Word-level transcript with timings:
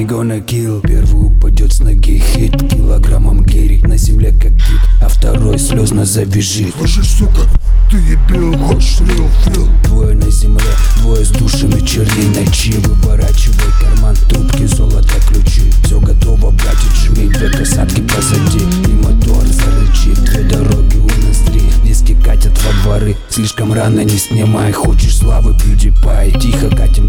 gonna 0.00 0.40
kill 0.40 0.80
Первый 0.80 1.26
упадет 1.26 1.72
с 1.72 1.80
ноги 1.80 2.18
хит 2.18 2.56
Килограммом 2.70 3.44
гири. 3.44 3.80
На 3.86 3.96
земле 3.96 4.32
как 4.32 4.52
кит 4.52 4.80
А 5.00 5.08
второй 5.08 5.58
слезно 5.58 6.04
завяжет 6.04 6.74
Слышишь, 6.78 7.10
сука, 7.10 7.42
ты 7.90 7.98
ебил, 7.98 8.56
хочешь 8.58 9.00
real 9.00 9.28
feel 9.44 9.68
Двое 9.84 10.14
на 10.14 10.30
земле, 10.30 10.64
двое 10.98 11.24
с 11.24 11.28
душами 11.28 11.84
черней 11.84 12.28
ночи 12.28 12.72
Выворачивай 12.78 13.70
карман, 13.80 14.16
трубки, 14.28 14.64
золото, 14.64 15.14
ключи. 15.28 15.70
Все 15.84 16.00
готово, 16.00 16.50
братья, 16.50 16.90
жми, 16.94 17.28
две 17.28 17.50
касатки 17.50 18.00
позади. 18.00 18.64
И 18.88 18.92
мотор 18.94 19.44
зарычит, 19.44 20.24
две 20.24 20.42
дороги 20.44 20.96
у 20.96 21.06
нас 21.26 21.38
три 21.46 21.62
Диски 21.84 22.14
катят 22.14 22.52
во 22.64 22.72
дворы, 22.82 23.16
слишком 23.28 23.72
рано 23.72 24.00
не 24.00 24.16
снимай. 24.16 24.72
Хочешь 24.72 25.18
славы, 25.18 25.52
PewDiePie 25.52 26.40
Тихо 26.40 26.74
катим 26.74 27.01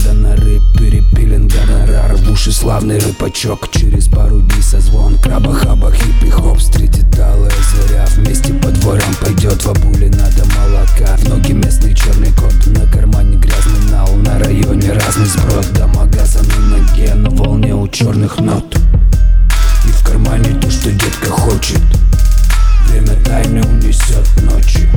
Славный 2.74 2.98
рыбачок, 2.98 3.70
через 3.70 4.08
пару 4.08 4.42
дней 4.42 4.64
созвон. 4.64 5.20
Краба, 5.20 5.54
хаба, 5.54 5.92
хиппи-хоп, 5.92 6.58
встретит 6.58 7.06
алая 7.20 7.52
заря. 7.72 8.04
Вместе 8.16 8.52
по 8.52 8.70
дворам 8.70 9.14
пойдет 9.22 9.62
в 9.62 9.68
бабуле 9.68 10.10
надо 10.10 10.44
молока. 10.58 11.16
В 11.18 11.30
ноги 11.30 11.52
местный 11.52 11.94
черный 11.94 12.32
кот, 12.32 12.56
на 12.66 12.88
кармане 12.88 13.38
грязный 13.38 13.92
нал. 13.92 14.16
На 14.16 14.40
районе 14.40 14.92
разный 14.92 15.28
сброд, 15.28 15.72
дома 15.74 16.08
газа 16.08 16.40
на 16.42 16.78
ноге 16.78 17.14
На 17.14 17.30
волне 17.30 17.76
у 17.76 17.88
черных 17.88 18.40
нот. 18.40 18.76
И 19.86 19.90
в 19.90 20.04
кармане 20.04 20.60
то, 20.60 20.72
что 20.72 20.92
детка 20.92 21.30
хочет. 21.30 21.84
Время 22.88 23.16
тайны 23.24 23.62
унесет 23.68 24.28
ночи. 24.42 24.90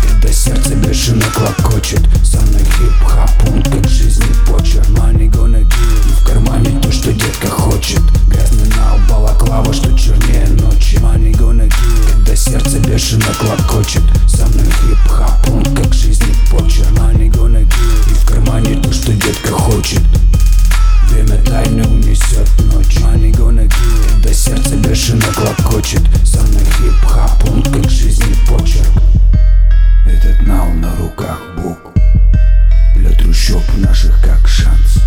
Когда 0.00 0.32
сердце 0.32 0.76
бешено 0.76 1.24
клокочет. 1.34 2.02
Со 2.22 2.40
мной 2.40 2.62
хип-хап, 2.62 3.32
он 3.48 3.64
как 3.64 3.83
Машина 13.14 13.34
клокочет, 13.38 14.02
со 14.26 14.44
мной 14.46 14.64
хип 14.64 14.98
хоп 15.08 15.48
Он 15.48 15.62
как 15.76 15.94
жизнь 15.94 16.34
почерк, 16.50 16.88
money 16.98 17.30
gonna 17.30 17.62
give 17.62 18.10
И 18.10 18.14
в 18.14 18.26
кармане 18.26 18.74
то, 18.82 18.92
что 18.92 19.12
детка 19.12 19.52
хочет. 19.52 20.02
Время 21.10 21.40
тайно 21.44 21.84
унесет 21.84 22.48
ночь. 22.72 22.96
Money 22.96 23.30
gonna 23.30 23.68
give 23.68 24.20
До 24.20 24.34
сердца 24.34 24.74
бешено 24.74 25.26
клокочет. 25.32 26.02
Со 26.24 26.40
мной 26.40 26.64
хип 26.64 27.06
хоп 27.06 27.52
он 27.52 27.62
как 27.62 27.88
жизнь 27.88 28.36
почерк. 28.48 28.90
Этот 30.06 30.44
нал 30.44 30.66
на 30.70 30.92
руках 30.96 31.40
бук 31.56 31.78
Для 32.96 33.10
трущоб 33.10 33.62
наших 33.76 34.20
как 34.22 34.48
шанс. 34.48 35.03